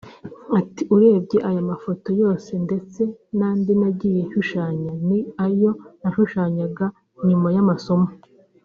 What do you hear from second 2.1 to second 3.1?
yose ndetse